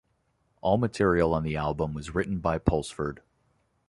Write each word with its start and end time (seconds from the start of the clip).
All 0.61 0.79
material 0.79 1.31
on 1.31 1.43
the 1.43 1.55
album 1.55 1.93
was 1.93 2.15
written 2.15 2.39
by 2.39 2.57
Pulsford. 2.57 3.19